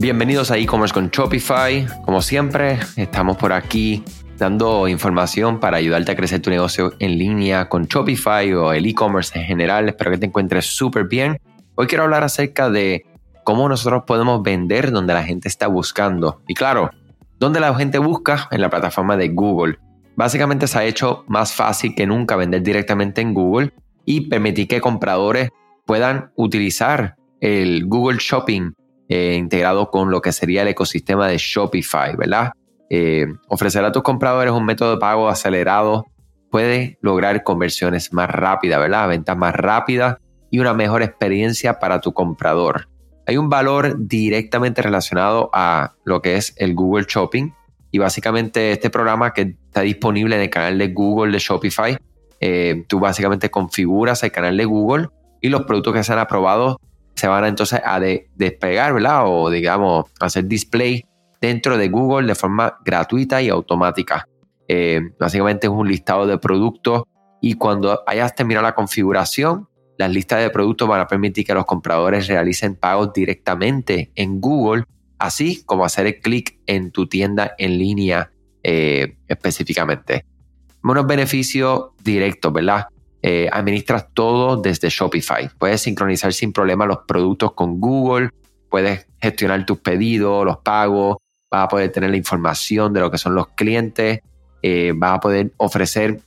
Bienvenidos 0.00 0.50
a 0.50 0.56
e-commerce 0.56 0.94
con 0.94 1.10
Shopify. 1.10 1.86
Como 2.06 2.22
siempre, 2.22 2.78
estamos 2.96 3.36
por 3.36 3.52
aquí 3.52 4.02
dando 4.38 4.88
información 4.88 5.60
para 5.60 5.76
ayudarte 5.76 6.12
a 6.12 6.16
crecer 6.16 6.40
tu 6.40 6.48
negocio 6.48 6.94
en 7.00 7.18
línea 7.18 7.68
con 7.68 7.84
Shopify 7.84 8.50
o 8.54 8.72
el 8.72 8.86
e-commerce 8.86 9.38
en 9.38 9.44
general. 9.44 9.90
Espero 9.90 10.12
que 10.12 10.16
te 10.16 10.24
encuentres 10.24 10.64
súper 10.64 11.06
bien. 11.06 11.38
Hoy 11.74 11.86
quiero 11.86 12.04
hablar 12.04 12.24
acerca 12.24 12.70
de 12.70 13.04
cómo 13.44 13.68
nosotros 13.68 14.04
podemos 14.06 14.42
vender 14.42 14.90
donde 14.90 15.12
la 15.12 15.22
gente 15.22 15.48
está 15.48 15.66
buscando. 15.66 16.40
Y 16.48 16.54
claro, 16.54 16.92
donde 17.38 17.60
la 17.60 17.74
gente 17.74 17.98
busca 17.98 18.48
en 18.50 18.62
la 18.62 18.70
plataforma 18.70 19.18
de 19.18 19.28
Google. 19.28 19.78
Básicamente 20.16 20.66
se 20.66 20.78
ha 20.78 20.84
hecho 20.84 21.24
más 21.28 21.52
fácil 21.52 21.94
que 21.94 22.06
nunca 22.06 22.36
vender 22.36 22.62
directamente 22.62 23.20
en 23.20 23.34
Google 23.34 23.74
y 24.06 24.30
permitir 24.30 24.66
que 24.66 24.80
compradores 24.80 25.50
puedan 25.84 26.32
utilizar 26.36 27.16
el 27.42 27.84
Google 27.84 28.16
Shopping 28.18 28.72
eh, 29.10 29.34
integrado 29.34 29.90
con 29.90 30.12
lo 30.12 30.22
que 30.22 30.30
sería 30.30 30.62
el 30.62 30.68
ecosistema 30.68 31.26
de 31.26 31.36
Shopify, 31.36 32.14
¿verdad? 32.14 32.52
Eh, 32.88 33.26
ofrecer 33.48 33.84
a 33.84 33.90
tus 33.90 34.04
compradores 34.04 34.52
un 34.52 34.64
método 34.64 34.92
de 34.92 34.98
pago 34.98 35.28
acelerado 35.28 36.06
puede 36.48 36.96
lograr 37.00 37.42
conversiones 37.42 38.12
más 38.12 38.30
rápidas, 38.30 38.78
¿verdad? 38.78 39.08
Ventas 39.08 39.36
más 39.36 39.52
rápidas 39.52 40.16
y 40.48 40.60
una 40.60 40.74
mejor 40.74 41.02
experiencia 41.02 41.80
para 41.80 42.00
tu 42.00 42.12
comprador. 42.12 42.88
Hay 43.26 43.36
un 43.36 43.48
valor 43.48 43.96
directamente 43.98 44.80
relacionado 44.80 45.50
a 45.52 45.96
lo 46.04 46.22
que 46.22 46.36
es 46.36 46.54
el 46.56 46.76
Google 46.76 47.06
Shopping 47.08 47.50
y 47.90 47.98
básicamente 47.98 48.70
este 48.70 48.90
programa 48.90 49.32
que 49.32 49.56
está 49.66 49.80
disponible 49.80 50.36
en 50.36 50.42
el 50.42 50.50
canal 50.50 50.78
de 50.78 50.86
Google 50.86 51.32
de 51.32 51.40
Shopify, 51.40 51.98
eh, 52.38 52.84
tú 52.86 53.00
básicamente 53.00 53.50
configuras 53.50 54.22
el 54.22 54.30
canal 54.30 54.56
de 54.56 54.66
Google 54.66 55.08
y 55.40 55.48
los 55.48 55.62
productos 55.64 55.94
que 55.94 56.04
se 56.04 56.12
han 56.12 56.20
aprobado 56.20 56.78
se 57.20 57.28
van 57.28 57.44
entonces 57.44 57.82
a 57.84 58.00
despegar, 58.00 58.94
¿verdad? 58.94 59.24
O 59.26 59.50
digamos, 59.50 60.06
hacer 60.20 60.46
display 60.46 61.04
dentro 61.38 61.76
de 61.76 61.90
Google 61.90 62.26
de 62.26 62.34
forma 62.34 62.78
gratuita 62.82 63.42
y 63.42 63.50
automática. 63.50 64.26
Eh, 64.66 65.00
básicamente 65.18 65.66
es 65.66 65.72
un 65.72 65.86
listado 65.86 66.26
de 66.26 66.38
productos 66.38 67.02
y 67.42 67.54
cuando 67.54 68.02
hayas 68.06 68.34
terminado 68.34 68.64
la 68.64 68.74
configuración, 68.74 69.68
las 69.98 70.10
listas 70.10 70.40
de 70.40 70.48
productos 70.48 70.88
van 70.88 71.00
a 71.00 71.06
permitir 71.06 71.44
que 71.44 71.52
los 71.52 71.66
compradores 71.66 72.26
realicen 72.26 72.74
pagos 72.74 73.12
directamente 73.12 74.12
en 74.14 74.40
Google, 74.40 74.84
así 75.18 75.62
como 75.64 75.84
hacer 75.84 76.06
el 76.06 76.20
clic 76.20 76.58
en 76.64 76.90
tu 76.90 77.06
tienda 77.06 77.52
en 77.58 77.76
línea 77.76 78.30
eh, 78.62 79.18
específicamente. 79.28 80.24
Unos 80.82 81.06
beneficios 81.06 81.90
directos, 82.02 82.50
¿verdad? 82.50 82.86
Eh, 83.22 83.48
administras 83.52 84.06
todo 84.14 84.56
desde 84.56 84.88
Shopify. 84.88 85.50
Puedes 85.58 85.82
sincronizar 85.82 86.32
sin 86.32 86.52
problema 86.52 86.86
los 86.86 87.00
productos 87.06 87.52
con 87.52 87.78
Google, 87.78 88.30
puedes 88.70 89.06
gestionar 89.20 89.66
tus 89.66 89.78
pedidos, 89.78 90.44
los 90.46 90.58
pagos, 90.58 91.18
vas 91.50 91.64
a 91.64 91.68
poder 91.68 91.92
tener 91.92 92.10
la 92.10 92.16
información 92.16 92.94
de 92.94 93.00
lo 93.00 93.10
que 93.10 93.18
son 93.18 93.34
los 93.34 93.48
clientes, 93.48 94.20
eh, 94.62 94.92
vas 94.94 95.16
a 95.16 95.20
poder 95.20 95.52
ofrecer 95.58 96.20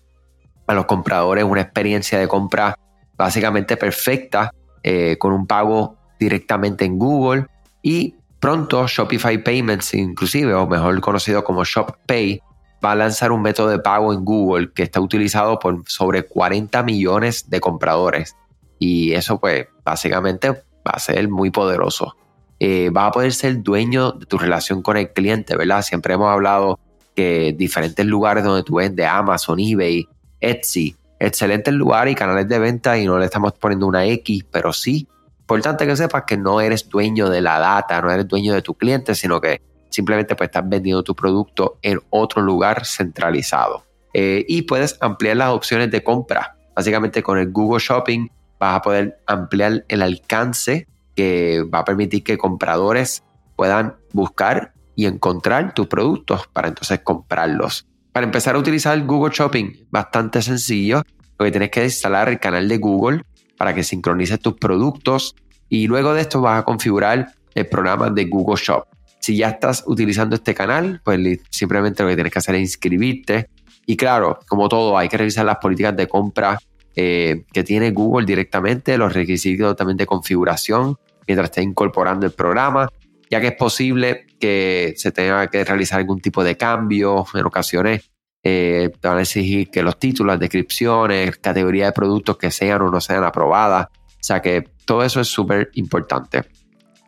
a 0.67 0.73
los 0.73 0.85
compradores 0.85 1.43
una 1.43 1.61
experiencia 1.61 2.19
de 2.19 2.27
compra 2.27 2.77
básicamente 3.15 3.75
perfecta 3.75 4.53
eh, 4.83 5.17
con 5.17 5.33
un 5.33 5.47
pago 5.47 5.97
directamente 6.19 6.85
en 6.85 6.99
Google 6.99 7.47
y 7.81 8.15
pronto 8.39 8.85
Shopify 8.87 9.43
Payments 9.43 9.93
inclusive 9.93 10.53
o 10.53 10.67
mejor 10.67 10.99
conocido 11.01 11.43
como 11.43 11.63
Shop 11.63 11.97
Pay 12.05 12.39
va 12.83 12.91
a 12.91 12.95
lanzar 12.95 13.31
un 13.31 13.41
método 13.41 13.69
de 13.69 13.79
pago 13.79 14.13
en 14.13 14.25
Google 14.25 14.71
que 14.73 14.83
está 14.83 14.99
utilizado 14.99 15.59
por 15.59 15.83
sobre 15.87 16.23
40 16.23 16.83
millones 16.83 17.49
de 17.49 17.59
compradores. 17.59 18.35
Y 18.79 19.13
eso 19.13 19.39
pues 19.39 19.67
básicamente 19.83 20.49
va 20.51 20.91
a 20.93 20.99
ser 20.99 21.27
muy 21.29 21.51
poderoso. 21.51 22.15
Eh, 22.59 22.89
va 22.89 23.07
a 23.07 23.11
poder 23.11 23.33
ser 23.33 23.61
dueño 23.61 24.11
de 24.13 24.25
tu 24.25 24.37
relación 24.37 24.81
con 24.81 24.97
el 24.97 25.11
cliente, 25.11 25.55
¿verdad? 25.55 25.81
Siempre 25.81 26.13
hemos 26.13 26.29
hablado 26.29 26.79
que 27.15 27.53
diferentes 27.57 28.05
lugares 28.05 28.43
donde 28.43 28.63
tú 28.63 28.75
vendes, 28.75 29.07
Amazon, 29.07 29.59
eBay, 29.59 30.07
Etsy, 30.39 30.95
excelentes 31.19 31.73
lugares 31.73 32.13
y 32.13 32.15
canales 32.15 32.47
de 32.47 32.59
venta 32.59 32.97
y 32.97 33.05
no 33.05 33.17
le 33.17 33.25
estamos 33.25 33.53
poniendo 33.53 33.87
una 33.87 34.05
X, 34.05 34.45
pero 34.51 34.73
sí, 34.73 35.07
importante 35.39 35.85
que 35.85 35.95
sepas 35.95 36.23
que 36.25 36.37
no 36.37 36.59
eres 36.61 36.89
dueño 36.89 37.29
de 37.29 37.41
la 37.41 37.59
data, 37.59 38.01
no 38.01 38.11
eres 38.11 38.27
dueño 38.27 38.53
de 38.53 38.61
tu 38.61 38.73
cliente, 38.73 39.15
sino 39.15 39.39
que 39.39 39.61
simplemente 39.93 40.35
pues 40.35 40.47
estás 40.47 40.67
vendiendo 40.67 41.03
tu 41.03 41.15
producto 41.15 41.77
en 41.83 41.99
otro 42.09 42.41
lugar 42.41 42.83
centralizado. 42.83 43.85
Eh, 44.13 44.43
y 44.47 44.63
puedes 44.63 44.97
ampliar 45.01 45.37
las 45.37 45.49
opciones 45.49 45.91
de 45.91 46.03
compra. 46.03 46.57
Básicamente 46.75 47.21
con 47.21 47.37
el 47.37 47.51
Google 47.51 47.79
Shopping 47.79 48.27
vas 48.59 48.77
a 48.77 48.81
poder 48.81 49.19
ampliar 49.27 49.85
el 49.87 50.01
alcance 50.01 50.87
que 51.15 51.63
va 51.63 51.79
a 51.79 51.85
permitir 51.85 52.23
que 52.23 52.39
compradores 52.39 53.23
puedan 53.55 53.95
buscar 54.13 54.73
y 54.95 55.05
encontrar 55.05 55.75
tus 55.75 55.87
productos 55.87 56.47
para 56.47 56.69
entonces 56.69 57.01
comprarlos. 57.03 57.85
Para 58.11 58.25
empezar 58.25 58.55
a 58.55 58.59
utilizar 58.59 58.99
Google 59.05 59.33
Shopping, 59.33 59.87
bastante 59.91 60.41
sencillo. 60.41 61.03
Lo 61.37 61.45
que 61.45 61.51
tienes 61.51 61.69
que 61.69 61.83
instalar 61.83 62.29
el 62.29 62.39
canal 62.39 62.67
de 62.67 62.77
Google 62.77 63.23
para 63.57 63.75
que 63.75 63.83
sincronice 63.83 64.39
tus 64.39 64.55
productos 64.55 65.35
y 65.69 65.87
luego 65.87 66.13
de 66.13 66.21
esto 66.21 66.41
vas 66.41 66.59
a 66.59 66.63
configurar 66.63 67.33
el 67.53 67.67
programa 67.67 68.09
de 68.09 68.25
Google 68.25 68.59
Shop. 68.59 68.92
Si 69.23 69.37
ya 69.37 69.47
estás 69.47 69.85
utilizando 69.87 70.35
este 70.35 70.53
canal, 70.53 70.99
pues 71.01 71.39
simplemente 71.49 72.03
lo 72.03 72.09
que 72.09 72.15
tienes 72.15 72.33
que 72.33 72.39
hacer 72.39 72.55
es 72.55 72.61
inscribirte. 72.61 73.47
Y 73.85 73.95
claro, 73.95 74.37
como 74.49 74.67
todo, 74.67 74.97
hay 74.97 75.07
que 75.07 75.17
revisar 75.17 75.45
las 75.45 75.59
políticas 75.59 75.95
de 75.95 76.09
compra 76.09 76.59
eh, 76.93 77.45
que 77.53 77.63
tiene 77.63 77.91
Google 77.91 78.25
directamente, 78.25 78.97
los 78.97 79.13
requisitos 79.13 79.77
también 79.77 79.95
de 79.95 80.05
configuración 80.05 80.97
mientras 81.25 81.51
esté 81.51 81.61
incorporando 81.61 82.25
el 82.25 82.33
programa, 82.33 82.89
ya 83.31 83.39
que 83.39 83.47
es 83.47 83.55
posible 83.55 84.25
que 84.41 84.93
se 84.97 85.13
tenga 85.13 85.47
que 85.47 85.63
realizar 85.63 85.99
algún 85.99 86.19
tipo 86.19 86.43
de 86.43 86.57
cambio. 86.57 87.25
En 87.33 87.45
ocasiones 87.45 88.11
eh, 88.43 88.91
te 88.99 89.07
van 89.07 89.19
a 89.19 89.21
exigir 89.21 89.69
que 89.69 89.83
los 89.83 89.97
títulos, 89.99 90.37
descripciones, 90.37 91.37
categoría 91.37 91.85
de 91.85 91.91
productos 91.93 92.35
que 92.35 92.51
sean 92.51 92.81
o 92.81 92.91
no 92.91 92.99
sean 92.99 93.23
aprobadas. 93.23 93.87
O 93.87 94.19
sea 94.19 94.41
que 94.41 94.65
todo 94.83 95.01
eso 95.01 95.21
es 95.21 95.29
súper 95.29 95.69
importante. 95.75 96.43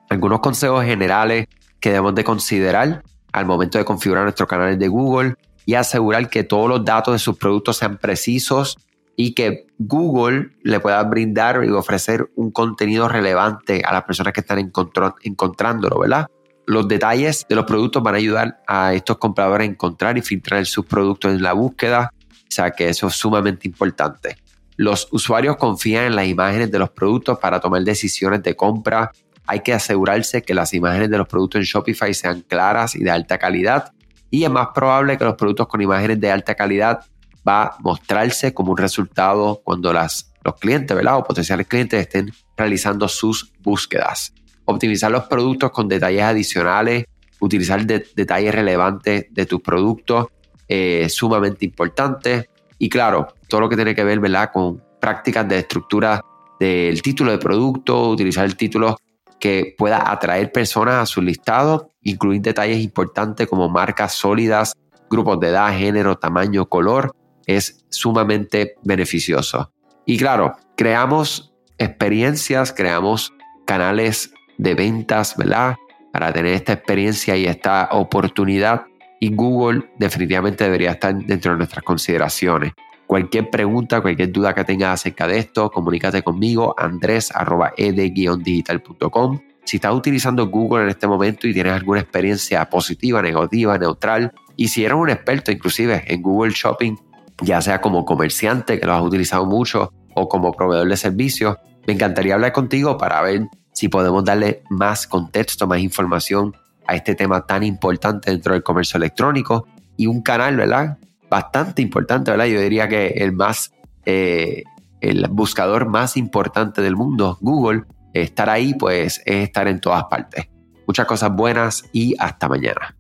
Algunos 0.10 0.40
consejos 0.40 0.86
generales 0.86 1.48
que 1.80 1.90
debemos 1.90 2.16
de 2.16 2.24
considerar 2.24 3.04
al 3.32 3.46
momento 3.46 3.78
de 3.78 3.86
configurar 3.86 4.24
nuestros 4.24 4.48
canales 4.48 4.80
de 4.80 4.88
Google 4.88 5.36
y 5.66 5.74
asegurar 5.74 6.30
que 6.30 6.44
todos 6.44 6.70
los 6.70 6.86
datos 6.86 7.14
de 7.14 7.20
sus 7.20 7.38
productos 7.38 7.78
sean 7.78 7.98
precisos 7.98 8.78
y 9.18 9.34
que 9.34 9.68
Google 9.78 10.52
le 10.64 10.80
pueda 10.80 11.02
brindar 11.04 11.64
y 11.66 11.70
ofrecer 11.70 12.30
un 12.36 12.52
contenido 12.52 13.08
relevante 13.08 13.82
a 13.86 13.94
las 13.94 14.04
personas 14.04 14.34
que 14.34 14.42
están 14.42 14.60
encontrándolo, 14.60 16.00
¿verdad? 16.00 16.28
Los 16.66 16.88
detalles 16.88 17.46
de 17.48 17.56
los 17.56 17.66
productos 17.66 18.02
van 18.02 18.16
a 18.16 18.18
ayudar 18.18 18.62
a 18.68 18.94
estos 18.94 19.18
compradores 19.18 19.68
a 19.68 19.72
encontrar 19.72 20.18
y 20.18 20.22
filtrar 20.22 20.66
sus 20.66 20.86
productos 20.86 21.32
en 21.32 21.42
la 21.42 21.54
búsqueda, 21.54 22.12
o 22.14 22.50
sea 22.50 22.72
que 22.72 22.90
eso 22.90 23.08
es 23.08 23.16
sumamente 23.16 23.68
importante. 23.68 24.38
Los 24.78 25.08
usuarios 25.12 25.58
confían 25.58 26.06
en 26.06 26.16
las 26.16 26.28
imágenes 26.28 26.72
de 26.72 26.80
los 26.80 26.90
productos 26.90 27.38
para 27.40 27.60
tomar 27.60 27.84
decisiones 27.84 28.44
de 28.44 28.56
compra 28.56 29.12
hay 29.48 29.62
que 29.62 29.74
asegurarse 29.74 30.42
que 30.42 30.54
las 30.54 30.74
imágenes 30.74 31.10
de 31.10 31.18
los 31.18 31.28
productos 31.28 31.60
en 31.60 31.66
Shopify 31.66 32.14
sean 32.14 32.42
claras 32.42 32.96
y 32.96 33.04
de 33.04 33.12
alta 33.12 33.38
calidad. 33.38 33.92
Y 34.30 34.44
es 34.44 34.50
más 34.50 34.70
probable 34.74 35.18
que 35.18 35.26
los 35.26 35.36
productos 35.36 35.68
con 35.68 35.82
imágenes 35.82 36.20
de 36.20 36.32
alta 36.32 36.56
calidad 36.56 37.02
va 37.48 37.64
a 37.64 37.78
mostrarse 37.80 38.54
como 38.54 38.72
un 38.72 38.78
resultado 38.78 39.62
cuando 39.64 39.94
las, 39.94 40.34
los 40.44 40.56
clientes 40.56 40.96
¿verdad? 40.96 41.18
o 41.18 41.24
potenciales 41.24 41.68
clientes 41.68 42.02
estén 42.02 42.32
realizando 42.58 43.08
sus 43.08 43.54
búsquedas. 43.62 44.34
Optimizar 44.66 45.12
los 45.12 45.26
productos 45.26 45.72
con 45.72 45.88
detalles 45.88 46.24
adicionales, 46.24 47.06
utilizar 47.40 47.86
detalles 47.86 48.56
relevantes 48.56 49.28
de 49.30 49.46
tus 49.46 49.62
productos 49.62 50.28
eh, 50.68 51.08
sumamente 51.10 51.66
importante. 51.66 52.50
Y 52.80 52.90
claro, 52.90 53.28
todo 53.48 53.62
lo 53.62 53.70
que 53.70 53.76
tiene 53.76 53.94
que 53.94 54.04
ver 54.04 54.20
¿verdad? 54.20 54.50
con 54.52 54.84
prácticas 55.00 55.48
de 55.48 55.60
estructura 55.60 56.20
del 56.60 57.02
título 57.02 57.32
de 57.32 57.38
producto, 57.38 58.10
utilizar 58.10 58.46
el 58.46 58.56
título 58.56 58.98
que 59.40 59.76
pueda 59.78 60.12
atraer 60.12 60.52
personas 60.52 60.96
a 60.96 61.06
su 61.06 61.22
listado, 61.22 61.92
incluir 62.02 62.42
detalles 62.42 62.80
importantes 62.84 63.48
como 63.48 63.70
marcas 63.70 64.14
sólidas, 64.14 64.74
grupos 65.10 65.40
de 65.40 65.50
edad, 65.50 65.78
género, 65.78 66.18
tamaño, 66.18 66.68
color, 66.68 67.16
es 67.46 67.86
sumamente 67.90 68.76
beneficioso. 68.84 69.72
Y 70.06 70.18
claro, 70.18 70.56
creamos 70.76 71.54
experiencias, 71.78 72.72
creamos 72.72 73.34
canales 73.66 74.32
de 74.58 74.74
ventas, 74.76 75.36
¿verdad? 75.38 75.76
Para 76.12 76.32
tener 76.32 76.54
esta 76.54 76.74
experiencia 76.74 77.36
y 77.36 77.46
esta 77.46 77.90
oportunidad. 77.92 78.86
Y 79.20 79.34
Google 79.34 79.90
definitivamente 79.98 80.64
debería 80.64 80.92
estar 80.92 81.16
dentro 81.16 81.52
de 81.52 81.58
nuestras 81.58 81.84
consideraciones. 81.84 82.74
Cualquier 83.08 83.50
pregunta, 83.50 84.00
cualquier 84.02 84.32
duda 84.32 84.54
que 84.56 84.64
tengas 84.64 85.02
acerca 85.02 85.28
de 85.28 85.38
esto, 85.38 85.70
comunícate 85.70 86.24
conmigo, 86.24 86.74
andres.ed-digital.com. 86.78 89.42
Si 89.64 89.78
estás 89.78 89.94
utilizando 89.94 90.48
Google 90.48 90.84
en 90.84 90.90
este 90.90 91.08
momento 91.08 91.48
y 91.48 91.54
tienes 91.54 91.74
alguna 91.74 92.02
experiencia 92.02 92.70
positiva, 92.70 93.22
negativa, 93.22 93.78
neutral, 93.78 94.34
y 94.56 94.70
si 94.70 94.86
eres 94.86 94.98
un 94.98 95.10
experto 95.10 95.52
inclusive 95.52 96.04
en 96.08 96.22
Google 96.22 96.54
Shopping, 96.56 96.96
ya 97.42 97.62
sea 97.62 97.82
como 97.82 98.06
comerciante, 98.06 98.80
que 98.80 98.86
lo 98.86 98.94
has 98.94 99.02
utilizado 99.02 99.46
mucho, 99.46 99.92
o 100.16 100.30
como 100.30 100.54
proveedor 100.54 100.88
de 100.88 100.98
servicios, 100.98 101.58
me 101.86 101.94
encantaría 101.94 102.36
hablar 102.36 102.54
contigo 102.54 102.98
para 102.98 103.22
ver 103.22 103.48
si 103.74 103.90
podemos 103.90 104.24
darle 104.24 104.64
más 104.70 105.06
contexto, 105.06 105.68
más 105.68 105.80
información 105.80 106.56
a 106.88 106.96
este 106.96 107.16
tema 107.16 107.46
tan 107.46 107.64
importante 107.64 108.32
dentro 108.32 108.54
del 108.54 108.64
comercio 108.64 108.98
electrónico 108.98 109.68
y 109.98 110.08
un 110.08 110.22
canal, 110.22 110.56
¿verdad? 110.56 110.98
Bastante 111.30 111.82
importante, 111.82 112.32
¿verdad? 112.32 112.46
Yo 112.46 112.60
diría 112.60 112.88
que 112.88 113.08
el 113.08 113.34
más, 113.34 113.74
eh, 114.06 114.64
el 115.02 115.28
buscador 115.30 115.88
más 115.88 116.18
importante 116.18 116.82
del 116.82 116.96
mundo, 116.96 117.38
Google, 117.42 117.84
estar 118.14 118.50
ahí 118.50 118.74
pues 118.74 119.22
es 119.26 119.44
estar 119.44 119.68
en 119.68 119.80
todas 119.80 120.06
partes. 120.06 120.48
Muchas 120.88 121.06
cosas 121.06 121.36
buenas 121.36 121.84
y 121.92 122.16
hasta 122.20 122.48
mañana. 122.48 122.96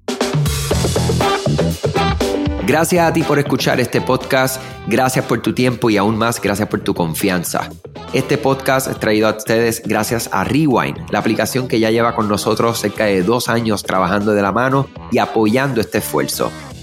Gracias 2.65 3.07
a 3.07 3.13
ti 3.13 3.21
por 3.21 3.37
escuchar 3.37 3.79
este 3.79 4.01
podcast, 4.01 4.59
gracias 4.87 5.23
por 5.25 5.39
tu 5.39 5.53
tiempo 5.53 5.91
y 5.91 5.97
aún 5.97 6.17
más 6.17 6.41
gracias 6.41 6.67
por 6.67 6.79
tu 6.79 6.95
confianza. 6.95 7.69
Este 8.11 8.39
podcast 8.39 8.87
es 8.87 8.99
traído 8.99 9.27
a 9.27 9.37
ustedes 9.37 9.83
gracias 9.85 10.29
a 10.31 10.43
Rewind, 10.43 11.11
la 11.11 11.19
aplicación 11.19 11.67
que 11.67 11.79
ya 11.79 11.91
lleva 11.91 12.15
con 12.15 12.27
nosotros 12.27 12.79
cerca 12.79 13.05
de 13.05 13.21
dos 13.21 13.49
años 13.49 13.83
trabajando 13.83 14.33
de 14.33 14.41
la 14.41 14.51
mano 14.51 14.87
y 15.11 15.19
apoyando 15.19 15.79
este 15.79 15.99
esfuerzo. 15.99 16.51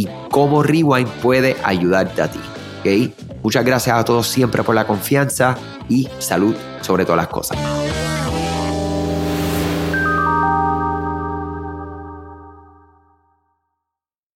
y 0.00 0.08
cómo 0.30 0.62
Rewind 0.62 1.08
puede 1.22 1.56
ayudarte 1.62 2.22
a 2.22 2.30
ti. 2.30 2.40
¿okay? 2.80 3.12
Muchas 3.42 3.64
gracias 3.64 3.96
a 3.96 4.04
todos 4.04 4.26
siempre 4.26 4.62
por 4.62 4.74
la 4.74 4.86
confianza 4.86 5.56
y 5.88 6.08
salud 6.18 6.54
sobre 6.80 7.04
todas 7.04 7.18
las 7.18 7.28
cosas. 7.28 7.79